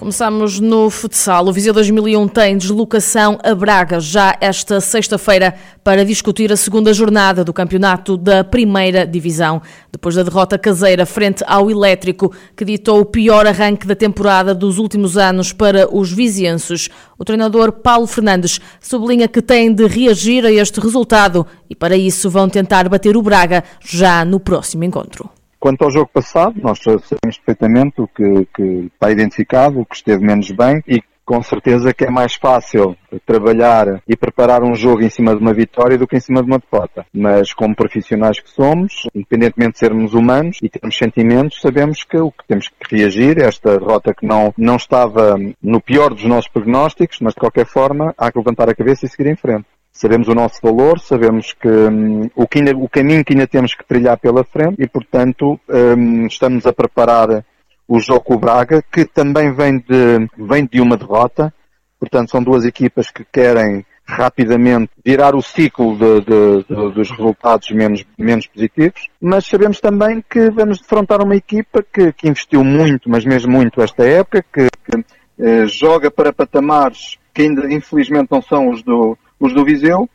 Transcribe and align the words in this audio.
Começamos 0.00 0.58
no 0.58 0.88
futsal. 0.88 1.46
O 1.46 1.52
Viseu 1.52 1.74
2001 1.74 2.26
tem 2.28 2.56
deslocação 2.56 3.38
a 3.44 3.54
Braga 3.54 4.00
já 4.00 4.34
esta 4.40 4.80
sexta-feira 4.80 5.54
para 5.84 6.06
discutir 6.06 6.50
a 6.50 6.56
segunda 6.56 6.94
jornada 6.94 7.44
do 7.44 7.52
campeonato 7.52 8.16
da 8.16 8.42
primeira 8.42 9.06
divisão. 9.06 9.60
Depois 9.92 10.14
da 10.14 10.22
derrota 10.22 10.56
caseira 10.56 11.04
frente 11.04 11.44
ao 11.46 11.70
Elétrico, 11.70 12.34
que 12.56 12.64
ditou 12.64 13.00
o 13.00 13.04
pior 13.04 13.46
arranque 13.46 13.86
da 13.86 13.94
temporada 13.94 14.54
dos 14.54 14.78
últimos 14.78 15.18
anos 15.18 15.52
para 15.52 15.86
os 15.94 16.10
vizienses, 16.10 16.88
o 17.18 17.22
treinador 17.22 17.70
Paulo 17.70 18.06
Fernandes 18.06 18.58
sublinha 18.80 19.28
que 19.28 19.42
têm 19.42 19.70
de 19.70 19.86
reagir 19.86 20.46
a 20.46 20.50
este 20.50 20.80
resultado 20.80 21.46
e 21.68 21.74
para 21.74 21.94
isso 21.94 22.30
vão 22.30 22.48
tentar 22.48 22.88
bater 22.88 23.18
o 23.18 23.22
Braga 23.22 23.62
já 23.84 24.24
no 24.24 24.40
próximo 24.40 24.82
encontro. 24.82 25.28
Quanto 25.60 25.84
ao 25.84 25.90
jogo 25.90 26.10
passado, 26.10 26.58
nós 26.62 26.78
sabemos 26.78 27.36
perfeitamente 27.36 28.00
o 28.00 28.08
que, 28.08 28.46
que 28.46 28.90
está 28.94 29.10
identificado, 29.10 29.78
o 29.78 29.84
que 29.84 29.94
esteve 29.94 30.24
menos 30.24 30.50
bem 30.50 30.82
e 30.88 31.02
com 31.22 31.42
certeza 31.42 31.92
que 31.92 32.04
é 32.04 32.10
mais 32.10 32.34
fácil 32.34 32.96
trabalhar 33.26 34.02
e 34.08 34.16
preparar 34.16 34.64
um 34.64 34.74
jogo 34.74 35.02
em 35.02 35.10
cima 35.10 35.32
de 35.32 35.40
uma 35.40 35.52
vitória 35.52 35.98
do 35.98 36.06
que 36.06 36.16
em 36.16 36.20
cima 36.20 36.42
de 36.42 36.48
uma 36.48 36.58
derrota. 36.58 37.04
Mas 37.12 37.52
como 37.52 37.76
profissionais 37.76 38.40
que 38.40 38.50
somos, 38.50 39.06
independentemente 39.14 39.74
de 39.74 39.78
sermos 39.78 40.14
humanos 40.14 40.56
e 40.62 40.68
termos 40.68 40.96
sentimentos, 40.96 41.60
sabemos 41.60 42.02
que 42.04 42.16
o 42.16 42.32
que 42.32 42.44
temos 42.48 42.68
que 42.68 42.96
reagir, 42.96 43.38
esta 43.38 43.78
derrota 43.78 44.14
que 44.14 44.26
não, 44.26 44.52
não 44.56 44.76
estava 44.76 45.36
no 45.62 45.80
pior 45.80 46.14
dos 46.14 46.24
nossos 46.24 46.50
prognósticos, 46.50 47.18
mas 47.20 47.34
de 47.34 47.40
qualquer 47.40 47.66
forma 47.66 48.14
há 48.18 48.32
que 48.32 48.38
levantar 48.38 48.68
a 48.68 48.74
cabeça 48.74 49.04
e 49.04 49.08
seguir 49.08 49.30
em 49.30 49.36
frente 49.36 49.66
sabemos 49.92 50.28
o 50.28 50.34
nosso 50.34 50.60
valor, 50.62 50.98
sabemos 50.98 51.52
que 51.52 51.68
um, 51.68 52.30
o, 52.34 52.46
que 52.46 52.58
ainda, 52.58 52.76
o, 52.76 52.88
caminho 52.88 53.24
que 53.24 53.32
ainda 53.32 53.46
temos 53.46 53.74
que 53.74 53.84
trilhar 53.84 54.18
pela 54.18 54.44
frente 54.44 54.76
e, 54.78 54.86
portanto, 54.86 55.60
um, 55.68 56.26
estamos 56.26 56.66
a 56.66 56.72
preparar 56.72 57.44
o 57.86 57.98
jogo 57.98 58.20
com 58.20 58.34
o 58.34 58.38
Braga, 58.38 58.82
que 58.90 59.04
também 59.04 59.52
vem 59.52 59.78
de, 59.78 60.28
vem 60.38 60.64
de 60.64 60.80
uma 60.80 60.96
derrota. 60.96 61.52
Portanto, 61.98 62.30
são 62.30 62.42
duas 62.42 62.64
equipas 62.64 63.10
que 63.10 63.24
querem 63.24 63.84
rapidamente 64.06 64.90
virar 65.04 65.34
o 65.34 65.42
ciclo 65.42 65.96
de, 65.96 66.20
de, 66.20 66.64
de, 66.64 66.92
dos 66.94 67.10
resultados 67.10 67.70
menos, 67.70 68.04
menos 68.18 68.46
positivos, 68.46 69.08
mas 69.20 69.46
sabemos 69.46 69.80
também 69.80 70.22
que 70.28 70.50
vamos 70.50 70.80
defrontar 70.80 71.22
uma 71.22 71.36
equipa 71.36 71.82
que, 71.82 72.12
que 72.12 72.28
investiu 72.28 72.64
muito, 72.64 73.08
mas 73.08 73.24
mesmo 73.24 73.52
muito 73.52 73.80
esta 73.80 74.04
época, 74.04 74.44
que, 74.52 74.66
que 74.84 75.04
eh, 75.38 75.66
joga 75.66 76.10
para 76.10 76.32
patamares 76.32 77.18
que 77.32 77.42
ainda 77.42 77.72
infelizmente 77.72 78.28
não 78.30 78.42
são 78.42 78.70
os 78.70 78.82
do, 78.82 79.16
os 79.40 79.54
do 79.54 79.64
Viseu. 79.64 80.08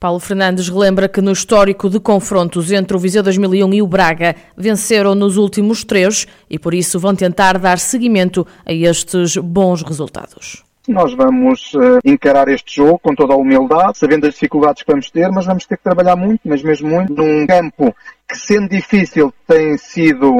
Paulo 0.00 0.20
Fernandes 0.20 0.68
relembra 0.68 1.08
que 1.08 1.20
no 1.20 1.32
histórico 1.32 1.90
de 1.90 1.98
confrontos 1.98 2.70
entre 2.70 2.96
o 2.96 3.00
Viseu 3.00 3.20
2001 3.20 3.74
e 3.74 3.82
o 3.82 3.86
Braga 3.86 4.36
venceram 4.56 5.12
nos 5.12 5.36
últimos 5.36 5.82
três 5.82 6.24
e 6.48 6.56
por 6.56 6.72
isso 6.72 7.00
vão 7.00 7.16
tentar 7.16 7.58
dar 7.58 7.80
seguimento 7.80 8.46
a 8.64 8.72
estes 8.72 9.36
bons 9.36 9.82
resultados. 9.82 10.62
Nós 10.86 11.12
vamos 11.12 11.74
uh, 11.74 11.98
encarar 12.04 12.48
este 12.48 12.76
jogo 12.76 12.98
com 13.00 13.14
toda 13.14 13.34
a 13.34 13.36
humildade, 13.36 13.98
sabendo 13.98 14.26
as 14.26 14.34
dificuldades 14.34 14.84
que 14.84 14.90
vamos 14.90 15.10
ter, 15.10 15.28
mas 15.30 15.44
vamos 15.44 15.66
ter 15.66 15.76
que 15.76 15.82
trabalhar 15.82 16.16
muito, 16.16 16.40
mas 16.44 16.62
mesmo 16.62 16.88
muito, 16.88 17.12
num 17.12 17.46
campo 17.46 17.94
que, 18.26 18.38
sendo 18.38 18.68
difícil, 18.68 19.34
tem 19.46 19.76
sido 19.76 20.32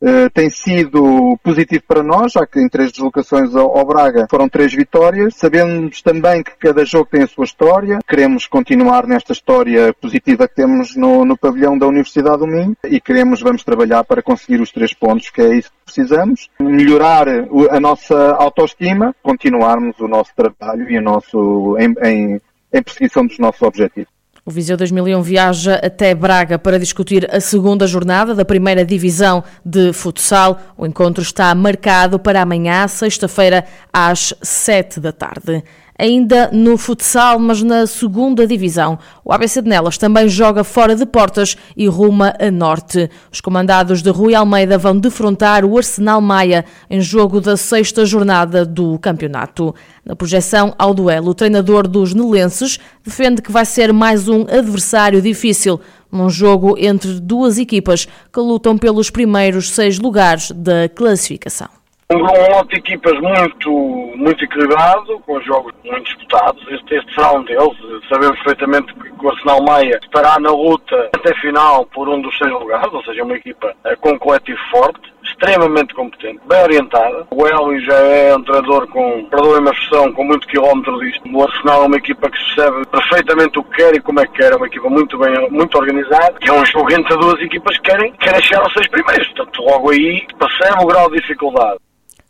Uh, 0.00 0.30
tem 0.32 0.48
sido 0.48 1.36
positivo 1.42 1.82
para 1.88 2.04
nós, 2.04 2.32
já 2.32 2.46
que 2.46 2.60
em 2.60 2.68
três 2.68 2.92
deslocações 2.92 3.52
ao, 3.56 3.76
ao, 3.76 3.84
Braga 3.84 4.28
foram 4.30 4.48
três 4.48 4.72
vitórias. 4.72 5.34
Sabemos 5.34 6.00
também 6.02 6.42
que 6.44 6.56
cada 6.56 6.84
jogo 6.84 7.08
tem 7.10 7.24
a 7.24 7.26
sua 7.26 7.44
história. 7.44 7.98
Queremos 8.06 8.46
continuar 8.46 9.08
nesta 9.08 9.32
história 9.32 9.92
positiva 9.94 10.46
que 10.46 10.54
temos 10.54 10.94
no, 10.94 11.24
no 11.24 11.36
pavilhão 11.36 11.76
da 11.76 11.88
Universidade 11.88 12.38
do 12.38 12.46
Minho 12.46 12.76
e 12.84 13.00
queremos, 13.00 13.40
vamos 13.40 13.64
trabalhar 13.64 14.04
para 14.04 14.22
conseguir 14.22 14.60
os 14.60 14.70
três 14.70 14.94
pontos, 14.94 15.30
que 15.30 15.40
é 15.40 15.56
isso 15.56 15.70
que 15.70 15.92
precisamos. 15.92 16.48
Melhorar 16.60 17.26
a 17.70 17.80
nossa 17.80 18.34
autoestima, 18.34 19.12
continuarmos 19.20 19.98
o 19.98 20.06
nosso 20.06 20.30
trabalho 20.36 20.88
e 20.88 20.96
o 20.96 21.02
nosso, 21.02 21.76
em, 21.76 21.92
em, 22.06 22.40
em 22.72 22.82
perseguição 22.82 23.26
dos 23.26 23.38
nossos 23.40 23.62
objetivos. 23.62 24.17
O 24.48 24.50
Viseu 24.50 24.78
2001 24.78 25.20
viaja 25.20 25.74
até 25.74 26.14
Braga 26.14 26.58
para 26.58 26.78
discutir 26.78 27.28
a 27.30 27.38
segunda 27.38 27.86
jornada 27.86 28.34
da 28.34 28.46
primeira 28.46 28.82
divisão 28.82 29.44
de 29.62 29.92
futsal. 29.92 30.58
O 30.74 30.86
encontro 30.86 31.22
está 31.22 31.54
marcado 31.54 32.18
para 32.18 32.40
amanhã, 32.40 32.88
sexta-feira, 32.88 33.66
às 33.92 34.32
sete 34.40 35.00
da 35.00 35.12
tarde 35.12 35.62
ainda 35.98 36.48
no 36.52 36.78
futsal, 36.78 37.38
mas 37.40 37.62
na 37.62 37.86
segunda 37.86 38.46
divisão. 38.46 38.98
O 39.24 39.32
ABC 39.32 39.60
de 39.60 39.68
Nelas 39.68 39.98
também 39.98 40.28
joga 40.28 40.62
fora 40.62 40.94
de 40.94 41.04
portas 41.04 41.56
e 41.76 41.88
ruma 41.88 42.34
a 42.38 42.50
norte. 42.50 43.10
Os 43.32 43.40
comandados 43.40 44.00
de 44.00 44.10
Rui 44.10 44.34
Almeida 44.34 44.78
vão 44.78 44.96
defrontar 44.96 45.64
o 45.64 45.76
Arsenal 45.76 46.20
Maia 46.20 46.64
em 46.88 47.00
jogo 47.00 47.40
da 47.40 47.56
sexta 47.56 48.06
jornada 48.06 48.64
do 48.64 48.98
campeonato. 49.00 49.74
Na 50.04 50.14
projeção 50.14 50.72
ao 50.78 50.94
duelo, 50.94 51.30
o 51.30 51.34
treinador 51.34 51.88
dos 51.88 52.14
nelenses 52.14 52.78
defende 53.04 53.42
que 53.42 53.50
vai 53.50 53.66
ser 53.66 53.92
mais 53.92 54.28
um 54.28 54.42
adversário 54.42 55.20
difícil, 55.20 55.80
num 56.10 56.30
jogo 56.30 56.76
entre 56.78 57.20
duas 57.20 57.58
equipas 57.58 58.06
que 58.32 58.40
lutam 58.40 58.78
pelos 58.78 59.10
primeiros 59.10 59.70
seis 59.70 59.98
lugares 59.98 60.50
da 60.52 60.88
classificação. 60.88 61.77
Um 62.10 62.20
lote 62.20 62.70
de 62.70 62.76
equipas 62.78 63.20
muito, 63.20 63.70
muito 64.16 64.42
equilibrado, 64.42 65.20
com 65.26 65.38
jogos 65.42 65.74
muito 65.84 66.04
disputados. 66.04 66.66
Este, 66.70 66.94
este 66.94 67.14
será 67.14 67.32
um 67.32 67.44
deles. 67.44 67.76
Sabemos 68.08 68.34
perfeitamente 68.38 68.94
que 68.94 69.26
o 69.26 69.28
Arsenal 69.28 69.62
Maia 69.62 70.00
estará 70.02 70.40
na 70.40 70.48
luta 70.48 71.10
até 71.14 71.34
final 71.34 71.84
por 71.84 72.08
um 72.08 72.22
dos 72.22 72.34
seis 72.38 72.50
lugares, 72.50 72.90
ou 72.94 73.04
seja, 73.04 73.22
uma 73.22 73.34
equipa 73.34 73.74
eh, 73.84 73.94
com 73.96 74.12
um 74.12 74.18
coletivo 74.18 74.58
forte, 74.70 75.12
extremamente 75.22 75.92
competente, 75.92 76.40
bem 76.48 76.62
orientada. 76.62 77.26
O 77.30 77.46
Hélio 77.46 77.78
já 77.84 77.98
é 77.98 78.34
um 78.34 78.42
treinador 78.42 78.88
com, 78.88 79.26
perdoem-me 79.26 79.68
a 79.68 79.72
expressão, 79.72 80.10
com 80.14 80.24
muito 80.24 80.48
quilómetro 80.48 80.98
disto. 81.00 81.28
O 81.30 81.42
Arsenal 81.42 81.82
é 81.82 81.86
uma 81.88 81.96
equipa 81.98 82.30
que 82.30 82.38
percebe 82.38 82.86
perfeitamente 82.86 83.58
o 83.58 83.64
que 83.64 83.76
quer 83.76 83.94
e 83.94 84.00
como 84.00 84.20
é 84.20 84.26
que 84.26 84.32
quer. 84.32 84.54
É 84.54 84.56
uma 84.56 84.66
equipa 84.66 84.88
muito 84.88 85.18
bem, 85.18 85.50
muito 85.50 85.76
organizada. 85.76 86.38
E 86.40 86.48
é 86.48 86.52
um 86.54 86.64
jogo 86.64 86.90
entre 86.90 87.14
duas 87.18 87.38
equipas 87.42 87.76
que 87.76 87.90
querem, 87.90 88.12
querem 88.12 88.40
chegar 88.40 88.62
aos 88.62 88.72
seis 88.72 88.88
primeiros. 88.88 89.28
Portanto, 89.28 89.62
logo 89.62 89.90
aí 89.90 90.26
percebe 90.38 90.82
o 90.82 90.86
grau 90.86 91.10
de 91.10 91.20
dificuldade. 91.20 91.78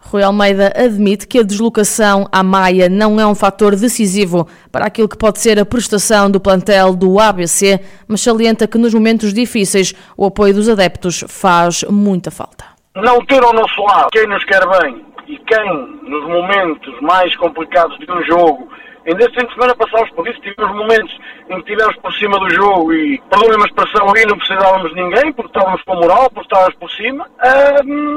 Rui 0.01 0.23
Almeida 0.23 0.73
admite 0.77 1.27
que 1.27 1.41
a 1.41 1.43
deslocação 1.43 2.27
à 2.31 2.43
Maia 2.43 2.89
não 2.89 3.21
é 3.21 3.27
um 3.27 3.35
fator 3.35 3.75
decisivo 3.77 4.49
para 4.71 4.87
aquilo 4.87 5.09
que 5.09 5.19
pode 5.19 5.41
ser 5.41 5.59
a 5.59 5.67
prestação 5.67 6.31
do 6.31 6.41
plantel 6.41 6.95
do 6.95 7.19
ABC, 7.19 7.81
mas 8.07 8.21
salienta 8.21 8.67
que 8.67 8.79
nos 8.79 8.95
momentos 8.95 9.35
difíceis 9.35 9.93
o 10.17 10.25
apoio 10.25 10.55
dos 10.55 10.69
adeptos 10.69 11.25
faz 11.29 11.85
muita 11.91 12.31
falta. 12.31 12.65
Não 12.95 13.25
ter 13.27 13.43
ao 13.43 13.53
nosso 13.53 13.83
lado 13.83 14.09
quem 14.13 14.27
nos 14.27 14.45
quer 14.45 14.67
bem 14.81 15.05
e 15.27 15.37
quem, 15.39 15.71
nos 16.09 16.27
momentos 16.27 17.01
mais 17.03 17.35
complicados 17.37 17.99
de 17.99 18.11
um 18.11 18.23
jogo, 18.25 18.69
Ainda 19.09 19.25
este 19.25 19.41
fim 19.41 19.47
de 19.47 19.55
semana 19.55 19.75
passámos 19.75 20.11
por 20.11 20.29
isso, 20.29 20.39
tivemos 20.43 20.77
momentos 20.77 21.19
em 21.49 21.55
que 21.63 21.73
estivemos 21.73 21.97
por 21.97 22.13
cima 22.13 22.39
do 22.39 22.51
jogo 22.51 22.93
e, 22.93 23.19
perdão 23.31 23.57
uma 23.57 23.65
expressão 23.65 24.15
aí, 24.15 24.27
não 24.27 24.37
precisávamos 24.37 24.91
de 24.91 25.03
ninguém, 25.03 25.33
porque 25.33 25.49
estávamos 25.49 25.83
com 25.85 25.95
moral, 25.95 26.31
porque 26.31 26.47
estávamos 26.47 26.75
por 26.75 26.91
cima, 26.91 27.27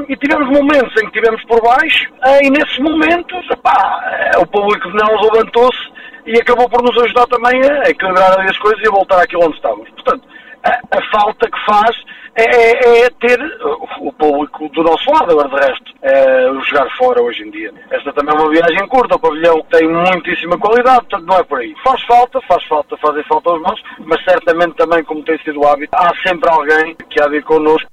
e 0.10 0.18
tivemos 0.18 0.50
momentos 0.50 0.92
em 0.98 1.10
que 1.10 1.18
estivemos 1.18 1.42
por 1.46 1.62
baixo, 1.62 2.12
uh, 2.12 2.44
e 2.44 2.50
nesses 2.50 2.78
momentos, 2.80 3.50
uh, 3.52 4.42
o 4.42 4.48
público 4.48 4.92
de 4.92 4.98
Nelas 4.98 5.22
levantou-se 5.32 5.80
e 6.26 6.38
acabou 6.38 6.70
por 6.70 6.84
nos 6.84 7.02
ajudar 7.04 7.26
também 7.28 7.62
a 7.64 7.90
equilibrar 7.90 8.38
as 8.42 8.58
coisas 8.58 8.84
e 8.84 8.88
a 8.88 8.92
voltar 8.92 9.22
àquilo 9.22 9.46
onde 9.46 9.56
estávamos. 9.56 9.90
Portanto, 9.92 10.28
a, 10.64 11.02
falta 11.12 11.50
que 11.50 11.66
faz 11.66 11.96
é, 12.36 12.44
é, 12.44 13.06
é, 13.06 13.10
ter 13.10 13.40
o 14.00 14.14
público 14.14 14.70
do 14.70 14.84
nosso 14.84 15.12
lado, 15.12 15.32
agora 15.32 15.50
de 15.50 15.68
resto, 15.68 15.92
é, 16.02 16.48
jogar 16.70 16.90
fora 16.98 17.22
hoje 17.22 17.44
em 17.44 17.52
dia. 17.52 17.74
Esta 17.92 18.14
também 18.14 18.34
é 18.34 18.40
uma 18.40 18.50
viagem 18.50 18.88
curta, 18.88 19.16
o 19.16 19.20
pavilhão 19.20 19.62
tem 19.70 19.88
muitíssima 19.88 20.58
qualidade, 20.58 21.06
portanto 21.08 21.26
não 21.26 21.38
é 21.38 21.44
por 21.44 21.60
aí. 21.60 21.74
Faz 21.84 22.02
falta, 22.04 22.40
faz 22.48 22.64
falta, 22.68 22.96
fazem 22.98 23.24
falta 23.24 23.50
aos 23.50 23.62
nossos, 23.62 23.84
mas 24.00 24.24
certamente 24.24 24.76
também, 24.76 25.04
como 25.04 25.24
tem 25.24 25.38
sido 25.40 25.60
o 25.60 25.68
hábito, 25.68 25.96
há 25.96 26.12
sempre 26.26 26.50
alguém 26.50 26.96
que 27.10 27.22
há 27.22 27.28
de 27.28 27.38
ir 27.38 27.44
connosco 27.44 27.90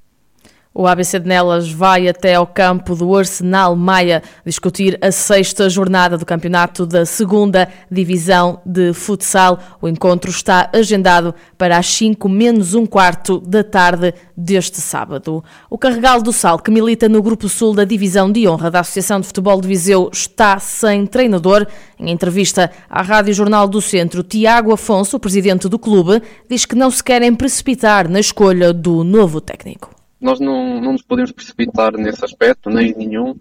o 0.78 0.86
ABC 0.86 1.18
de 1.18 1.26
Nelas 1.26 1.72
vai 1.72 2.06
até 2.06 2.36
ao 2.36 2.46
campo 2.46 2.94
do 2.94 3.16
Arsenal 3.16 3.74
Maia 3.74 4.22
discutir 4.46 4.96
a 5.02 5.10
sexta 5.10 5.68
jornada 5.68 6.16
do 6.16 6.24
campeonato 6.24 6.86
da 6.86 7.04
segunda 7.04 7.68
divisão 7.90 8.60
de 8.64 8.92
futsal. 8.92 9.58
O 9.82 9.88
encontro 9.88 10.30
está 10.30 10.70
agendado 10.72 11.34
para 11.58 11.76
as 11.76 11.88
5 11.88 12.28
menos 12.28 12.74
um 12.74 12.86
quarto 12.86 13.40
da 13.40 13.64
tarde 13.64 14.14
deste 14.36 14.80
sábado. 14.80 15.42
O 15.68 15.76
Carregal 15.76 16.22
do 16.22 16.32
Sal, 16.32 16.60
que 16.60 16.70
milita 16.70 17.08
no 17.08 17.20
Grupo 17.20 17.48
Sul 17.48 17.74
da 17.74 17.82
Divisão 17.82 18.30
de 18.30 18.46
Honra 18.46 18.70
da 18.70 18.78
Associação 18.78 19.18
de 19.18 19.26
Futebol 19.26 19.60
de 19.60 19.66
Viseu, 19.66 20.08
está 20.12 20.60
sem 20.60 21.06
treinador. 21.06 21.66
Em 21.98 22.08
entrevista 22.08 22.70
à 22.88 23.02
Rádio 23.02 23.34
Jornal 23.34 23.66
do 23.66 23.80
Centro, 23.80 24.22
Tiago 24.22 24.72
Afonso, 24.72 25.16
o 25.16 25.20
presidente 25.20 25.68
do 25.68 25.76
clube, 25.76 26.22
diz 26.48 26.64
que 26.64 26.76
não 26.76 26.88
se 26.88 27.02
querem 27.02 27.34
precipitar 27.34 28.08
na 28.08 28.20
escolha 28.20 28.72
do 28.72 29.02
novo 29.02 29.40
técnico. 29.40 29.97
Nós 30.20 30.40
não, 30.40 30.80
não 30.80 30.92
nos 30.92 31.02
podemos 31.02 31.32
precipitar 31.32 31.92
nesse 31.92 32.24
aspecto, 32.24 32.70
nem 32.70 32.94
nenhum, 32.94 33.36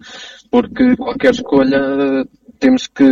porque 0.50 0.96
qualquer 0.96 1.32
escolha 1.32 2.26
temos 2.58 2.86
que 2.86 3.04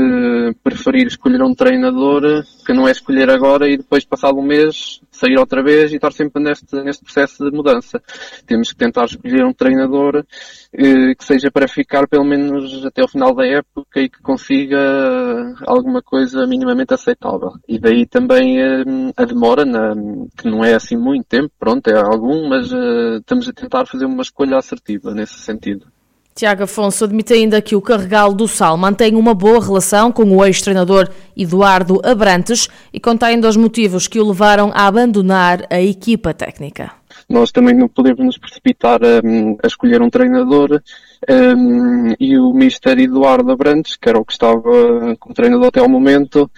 preferir 0.63 1.07
escolher 1.07 1.43
um 1.43 1.55
treinador 1.55 2.45
que 2.65 2.73
não 2.73 2.87
é 2.87 2.91
escolher 2.91 3.31
agora 3.31 3.69
e 3.69 3.77
depois, 3.77 4.05
passado 4.05 4.39
um 4.39 4.43
mês, 4.43 5.01
sair 5.11 5.39
outra 5.39 5.63
vez 5.63 5.93
e 5.93 5.97
estar 5.97 6.13
sempre 6.13 6.43
neste, 6.43 6.75
neste 6.83 7.05
processo 7.05 7.49
de 7.49 7.57
mudança. 7.57 8.03
Temos 8.47 8.71
que 8.71 8.77
tentar 8.77 9.05
escolher 9.05 9.45
um 9.45 9.53
treinador 9.53 10.25
eh, 10.73 11.15
que 11.15 11.25
seja 11.25 11.51
para 11.51 11.69
ficar 11.69 12.09
pelo 12.09 12.25
menos 12.25 12.85
até 12.85 13.03
o 13.03 13.09
final 13.09 13.35
da 13.35 13.47
época 13.47 14.01
e 14.01 14.09
que 14.09 14.21
consiga 14.21 15.55
alguma 15.67 16.03
coisa 16.03 16.47
minimamente 16.47 16.93
aceitável. 16.93 17.53
E 17.69 17.79
daí 17.79 18.07
também 18.07 18.61
eh, 18.61 18.85
a 19.17 19.25
demora, 19.25 19.65
na, 19.65 19.95
que 20.37 20.51
não 20.51 20.65
é 20.65 20.75
assim 20.75 20.97
muito 20.97 21.27
tempo, 21.27 21.51
pronto, 21.59 21.89
é 21.89 21.97
algum, 21.97 22.49
mas 22.49 22.73
eh, 22.73 23.19
estamos 23.19 23.49
a 23.49 23.53
tentar 23.53 23.87
fazer 23.87 24.07
uma 24.07 24.23
escolha 24.23 24.57
assertiva 24.57 25.15
nesse 25.15 25.39
sentido. 25.39 25.87
Tiago 26.37 26.65
Afonso 26.65 27.03
admite 27.03 27.33
ainda 27.33 27.63
que 27.63 27.75
o 27.75 27.81
Carregal 27.81 28.35
do 28.35 28.47
Sal 28.47 28.77
mantém 28.77 29.17
uma 29.17 29.33
boa 29.33 29.59
relação 29.59 30.13
com 30.13 30.23
o 30.23 30.45
ex-treinador 30.45 31.09
Eduardo 31.35 31.99
Abrantes 32.05 32.69
e 32.93 33.01
conta 33.01 33.25
ainda 33.25 33.49
os 33.49 33.57
motivos 33.57 34.07
que 34.07 34.21
o 34.21 34.29
levaram 34.29 34.71
a 34.75 34.87
abandonar 34.87 35.67
a 35.71 35.81
equipa 35.81 36.35
técnica. 36.35 36.93
Nós 37.27 37.51
também 37.51 37.75
não 37.75 37.89
podemos 37.89 38.23
nos 38.23 38.37
precipitar 38.37 39.01
a, 39.03 39.21
a 39.63 39.67
escolher 39.67 40.03
um 40.03 40.11
treinador 40.11 40.83
um, 41.29 42.15
e 42.21 42.39
o 42.39 42.53
Mister 42.53 42.99
Eduardo 42.99 43.51
Abrantes, 43.51 43.97
que 43.97 44.09
era 44.09 44.19
o 44.19 44.25
que 44.25 44.33
estava 44.33 45.17
como 45.19 45.35
treinador 45.35 45.67
até 45.67 45.81
ao 45.81 45.89
momento, 45.89 46.51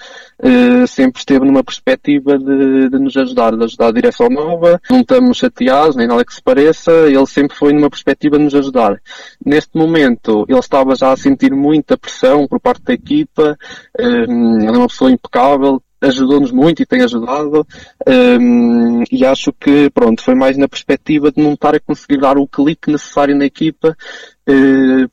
uh, 0.43 0.87
sempre 0.87 1.19
esteve 1.19 1.47
numa 1.47 1.65
perspectiva 1.65 2.39
de, 2.39 2.91
de, 2.91 2.99
nos 2.99 3.17
ajudar, 3.17 3.57
de 3.57 3.65
ajudar 3.65 3.89
a 3.89 3.93
direção 3.93 4.29
nova. 4.29 4.81
Não 4.91 5.01
estamos 5.01 5.39
chateados, 5.39 5.97
nem 5.97 6.07
nada 6.07 6.25
que 6.25 6.35
se 6.35 6.43
pareça, 6.43 6.93
ele 6.93 7.27
sempre 7.27 7.57
foi 7.57 7.73
numa 7.73 7.91
perspectiva 7.91 8.37
de 8.37 8.45
nos 8.45 8.55
ajudar. 8.55 9.01
Neste 9.45 9.77
momento, 9.77 10.45
ele 10.49 10.59
estava 10.59 10.95
já 10.95 11.13
a 11.13 11.17
sentir 11.17 11.53
muita 11.53 11.97
pressão 11.97 12.47
por 12.47 12.61
parte 12.61 12.83
da 12.83 12.93
equipa, 12.93 13.57
um, 13.99 14.59
ele 14.59 14.77
é 14.77 14.79
uma 14.79 14.89
pessoa 14.89 15.11
impecável, 15.11 15.83
ajudou-nos 16.01 16.53
muito 16.53 16.83
e 16.83 16.87
tem 16.87 17.03
ajudado 17.03 17.67
um, 18.07 19.03
e 19.11 19.25
acho 19.25 19.53
que 19.53 19.91
pronto 19.91 20.23
foi 20.23 20.35
mais 20.35 20.57
na 20.57 20.69
perspectiva 20.69 21.33
de 21.33 21.43
não 21.43 21.55
estar 21.55 21.75
a 21.75 21.81
conseguir 21.81 22.19
dar 22.19 22.39
o 22.39 22.47
clique 22.47 22.91
necessário 22.91 23.37
na 23.37 23.45
equipa 23.45 23.97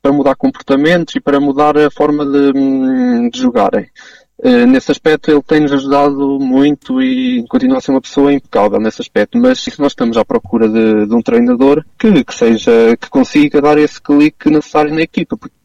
para 0.00 0.12
mudar 0.12 0.34
comportamentos 0.34 1.14
e 1.14 1.20
para 1.20 1.40
mudar 1.40 1.76
a 1.76 1.90
forma 1.90 2.24
de, 2.24 2.52
hum, 2.58 3.28
de 3.28 3.38
jogarem. 3.38 3.88
Uh, 4.38 4.66
nesse 4.66 4.90
aspecto 4.90 5.30
ele 5.30 5.42
tem-nos 5.42 5.72
ajudado 5.72 6.38
muito 6.38 7.00
e 7.00 7.42
continua 7.48 7.78
a 7.78 7.80
ser 7.80 7.90
uma 7.90 8.02
pessoa 8.02 8.30
impecável 8.30 8.78
nesse 8.78 9.00
aspecto, 9.00 9.38
mas 9.38 9.66
nós 9.78 9.92
estamos 9.92 10.18
à 10.18 10.26
procura 10.26 10.68
de, 10.68 11.06
de 11.06 11.14
um 11.14 11.22
treinador 11.22 11.82
que, 11.98 12.22
que 12.22 12.34
seja, 12.34 12.70
que 13.00 13.08
consiga 13.08 13.62
dar 13.62 13.78
esse 13.78 14.00
clique 14.00 14.50
necessário 14.50 14.94
na 14.94 15.00
equipa, 15.00 15.38
porque 15.38 15.55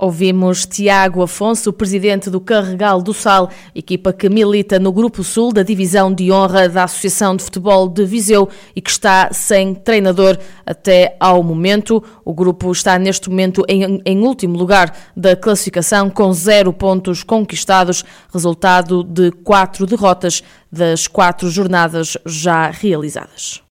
Ouvimos 0.00 0.64
Tiago 0.64 1.22
Afonso, 1.22 1.72
presidente 1.72 2.30
do 2.30 2.40
Carregal 2.40 3.02
do 3.02 3.12
Sal, 3.12 3.50
equipa 3.74 4.12
que 4.12 4.28
milita 4.28 4.78
no 4.78 4.92
Grupo 4.92 5.24
Sul 5.24 5.52
da 5.52 5.64
Divisão 5.64 6.14
de 6.14 6.30
Honra 6.30 6.68
da 6.68 6.84
Associação 6.84 7.34
de 7.34 7.42
Futebol 7.42 7.88
de 7.88 8.04
Viseu 8.06 8.48
e 8.76 8.80
que 8.80 8.90
está 8.90 9.30
sem 9.32 9.74
treinador 9.74 10.38
até 10.64 11.16
ao 11.18 11.42
momento. 11.42 12.00
O 12.24 12.32
grupo 12.32 12.70
está 12.70 12.96
neste 12.96 13.28
momento 13.28 13.64
em, 13.66 14.00
em 14.04 14.18
último 14.20 14.56
lugar 14.56 14.96
da 15.16 15.34
classificação 15.34 16.08
com 16.08 16.32
zero 16.32 16.72
pontos 16.72 17.24
conquistados, 17.24 18.04
resultado 18.32 19.02
de 19.02 19.32
quatro 19.32 19.84
derrotas 19.84 20.44
das 20.70 21.08
quatro 21.08 21.50
jornadas 21.50 22.16
já 22.24 22.70
realizadas. 22.70 23.62